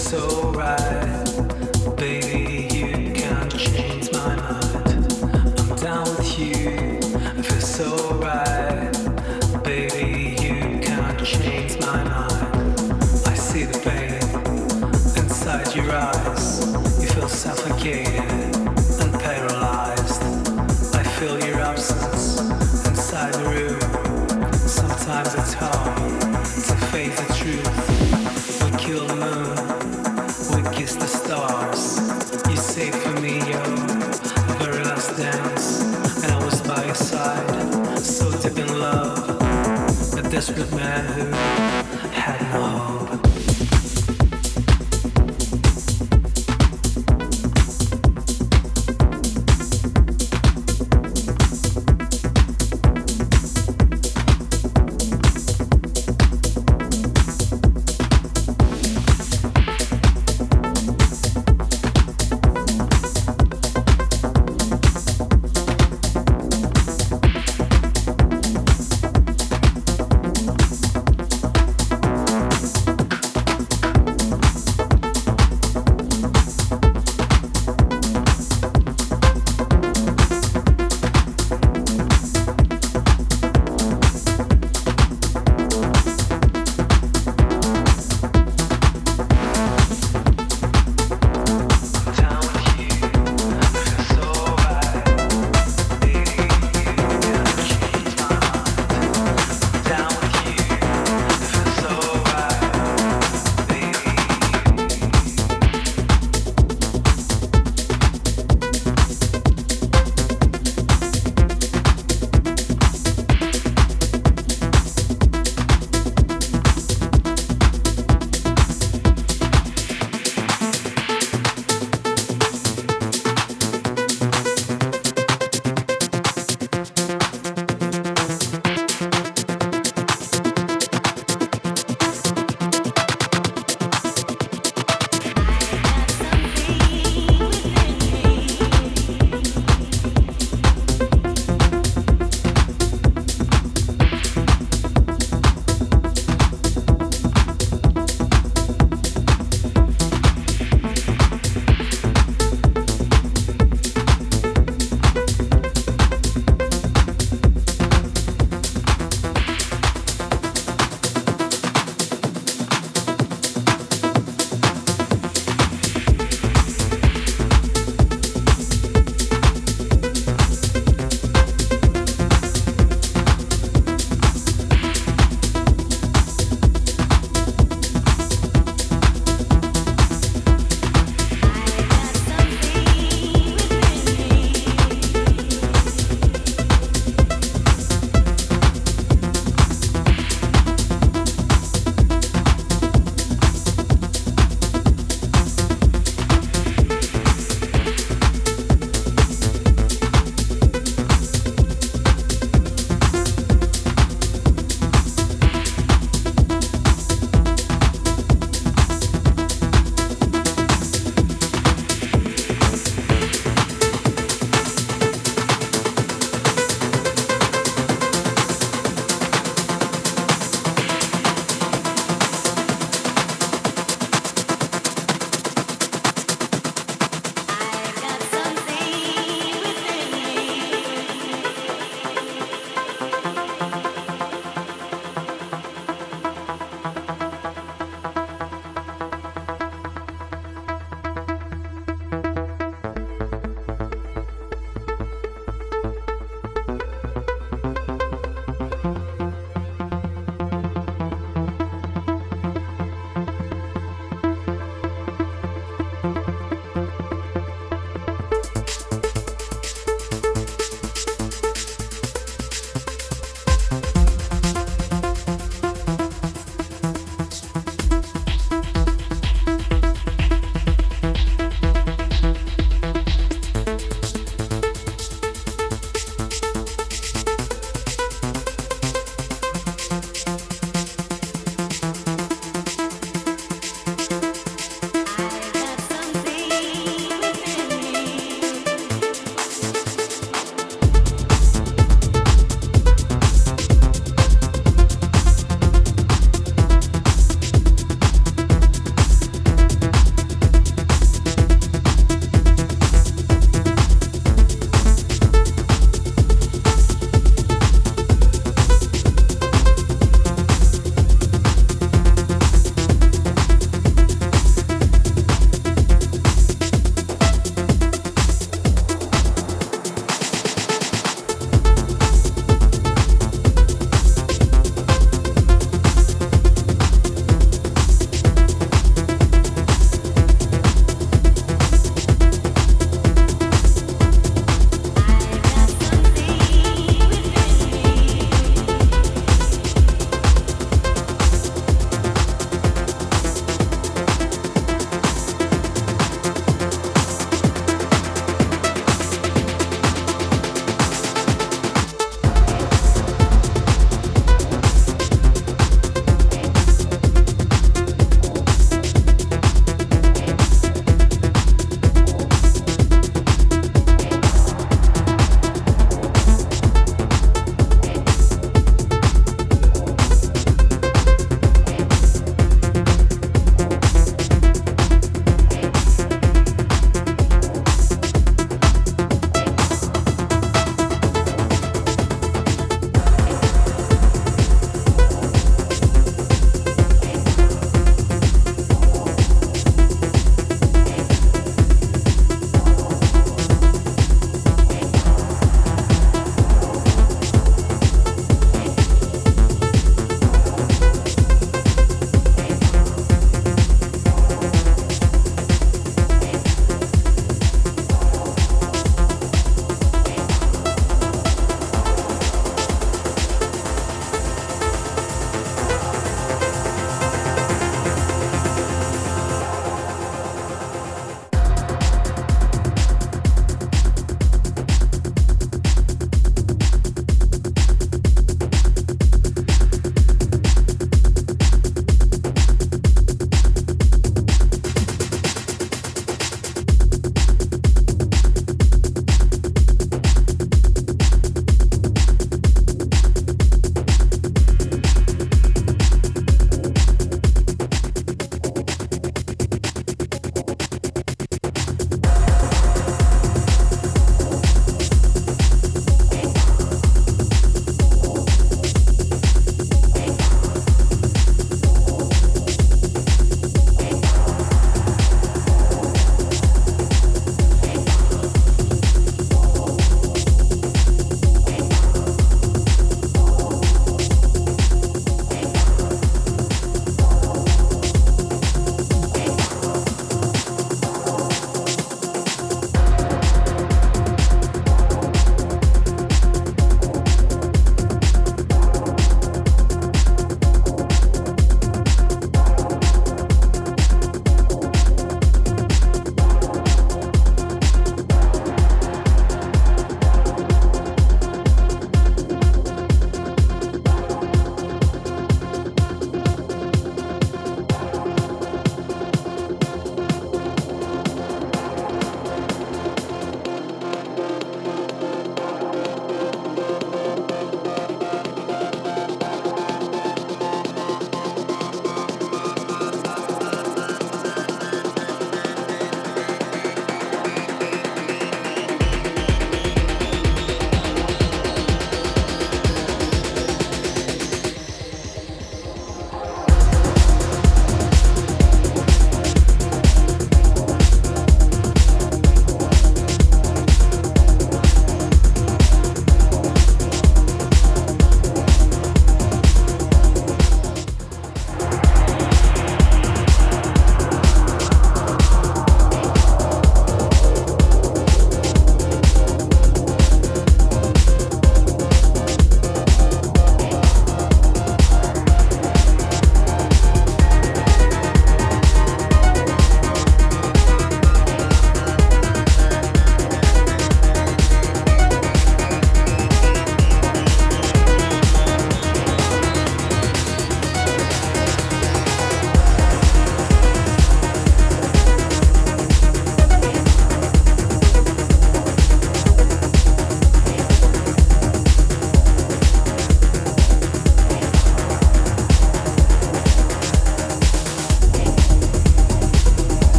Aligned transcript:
so 0.00 0.50
right. 0.52 1.19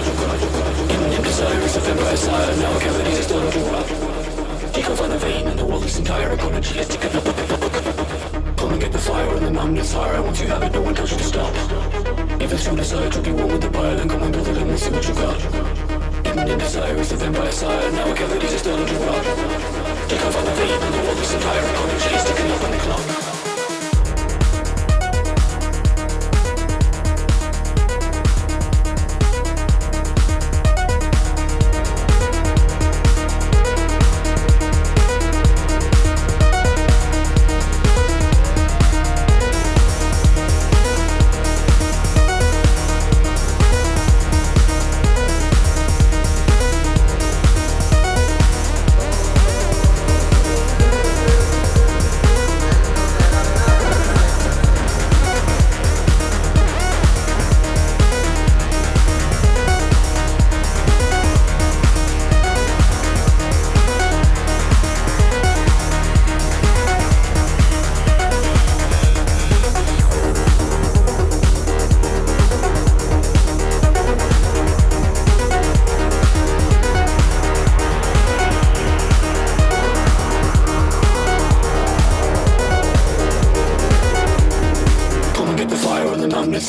And 0.00 0.08
to 0.08 0.22
God. 0.22 0.90
Imminent 0.90 1.24
desire 1.24 1.60
is 1.60 1.74
the 1.74 1.80
vampire 1.80 2.16
side, 2.16 2.58
now 2.58 2.78
cavities 2.78 3.18
is 3.18 3.26
done 3.26 3.52
to. 3.52 4.72
Take 4.72 4.88
off 4.90 5.00
on 5.00 5.10
the 5.10 5.18
vein 5.18 5.46
and 5.46 5.58
the 5.58 5.64
world 5.64 5.84
is 5.84 5.98
entire 5.98 6.32
ecology 6.32 6.78
is 6.78 6.88
taken 6.88 7.16
up. 7.16 7.24
Come 8.56 8.72
and 8.72 8.80
get 8.80 8.92
the 8.92 8.98
fire 8.98 9.28
and 9.36 9.46
the 9.46 9.50
numbness 9.50 9.92
fire, 9.92 10.22
once 10.22 10.40
you 10.40 10.48
have 10.48 10.62
it, 10.62 10.72
no 10.72 10.80
one 10.80 10.94
tells 10.94 11.12
you 11.12 11.18
to 11.18 11.24
stop. 11.24 11.54
If 12.40 12.52
it's 12.52 12.66
the 12.66 12.84
side, 12.84 13.12
to 13.12 13.20
be 13.20 13.32
one 13.32 13.48
with 13.48 13.62
the 13.62 13.70
fire, 13.70 13.96
then 13.96 14.08
come 14.08 14.22
and 14.22 14.32
build 14.32 14.48
it 14.48 14.56
and 14.56 14.78
see 14.78 14.90
what 14.90 15.06
you 15.06 15.14
got. 15.14 15.38
Imminent 16.26 16.60
desire 16.60 16.96
is 16.96 17.10
the 17.10 17.16
vampire 17.16 17.52
side, 17.52 17.92
now 17.92 18.14
cavities 18.14 18.52
is 18.52 18.62
done 18.62 18.86
to. 18.86 18.94
Take 20.08 20.24
off 20.24 20.36
on 20.36 20.44
the 20.44 20.52
vein 20.52 20.80
and 20.82 20.94
the 20.94 21.02
world 21.04 21.18
is 21.18 21.34
entire 21.34 21.64
ecology 21.70 22.14
is 22.14 22.24
taken 22.24 22.50
up 22.50 22.64
on 22.64 22.70
the 22.70 22.78
clock. 22.78 23.39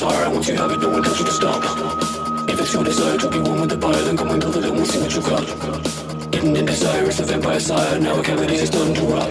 Fire. 0.02 0.30
Once 0.34 0.48
you 0.50 0.56
have 0.56 0.72
it, 0.72 0.80
no 0.82 0.90
one 0.90 1.04
tells 1.04 1.20
you 1.20 1.26
to 1.26 1.32
stop. 1.32 1.62
If 2.50 2.60
it's 2.60 2.74
your 2.74 2.84
desire 2.84 3.18
to 3.20 3.30
be 3.30 3.38
one 3.38 3.62
with 3.62 3.70
the 3.70 3.78
fire, 3.78 4.02
then 4.02 4.18
come 4.18 4.32
and 4.34 4.42
build 4.42 4.58
it 4.58 4.66
and 4.66 4.74
we'll 4.74 4.90
see 4.90 4.98
what 4.98 5.14
you 5.14 5.22
got. 5.22 5.46
Hidden 6.34 6.56
in 6.58 6.66
desire 6.66 7.06
is 7.06 7.18
the 7.18 7.26
vampire 7.30 7.60
sire. 7.60 8.00
Now 8.00 8.18
a 8.18 8.24
cavity 8.24 8.56
is 8.56 8.72
done 8.72 8.96
to 8.98 9.04
rot. 9.14 9.30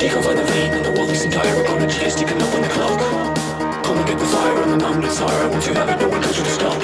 Take 0.00 0.16
off 0.16 0.24
on 0.24 0.36
the 0.40 0.46
vein 0.48 0.70
and 0.72 0.84
the 0.88 0.92
world 0.96 1.10
is 1.12 1.22
entire 1.28 1.56
ecology 1.60 2.00
is 2.00 2.16
ticking 2.16 2.40
up 2.40 2.54
on 2.56 2.62
the 2.64 2.72
clock. 2.72 2.98
Come 3.84 3.98
and 4.00 4.06
get 4.08 4.18
the 4.18 4.24
fire 4.24 4.56
and 4.64 4.72
the 4.72 4.78
numbness 4.88 5.20
fire. 5.20 5.48
Once 5.52 5.66
you 5.68 5.74
have 5.74 5.88
it, 5.92 6.00
no 6.00 6.08
one 6.08 6.22
tells 6.24 6.38
you 6.38 6.44
to 6.48 6.54
stop. 6.58 6.80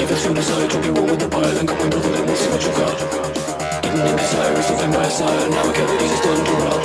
If 0.00 0.08
it's 0.10 0.24
your 0.24 0.34
desire 0.34 0.68
to 0.72 0.78
be 0.80 0.90
one 0.96 1.08
with 1.12 1.20
the 1.20 1.28
fire, 1.28 1.52
then 1.52 1.66
come 1.68 1.80
and 1.84 1.90
build 1.92 2.06
it 2.08 2.16
and 2.16 2.24
we'll 2.24 2.40
see 2.40 2.48
what 2.48 2.62
you 2.64 2.72
got. 2.80 2.96
Hidden 3.84 4.00
in 4.08 4.16
desire 4.16 4.56
is 4.56 4.68
the 4.72 4.76
vampire 4.80 5.12
sire. 5.12 5.48
Now 5.52 5.68
a 5.68 5.72
cavity 5.76 6.06
is 6.08 6.20
done 6.24 6.40
to 6.48 6.54
rot. 6.64 6.82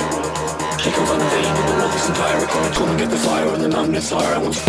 Take 0.76 0.98
off 1.00 1.08
on 1.08 1.18
the 1.24 1.28
vein 1.32 1.48
and 1.48 1.68
the 1.68 1.74
world 1.80 1.94
is 1.96 2.04
entire 2.04 2.44
ecology. 2.44 2.76
Come 2.76 2.88
and 2.92 2.98
get 3.00 3.08
the 3.08 3.20
fire 3.24 3.48
and 3.48 3.62
the 3.64 3.70
numbness 3.72 4.10
fire. 4.12 4.36
Once 4.44 4.60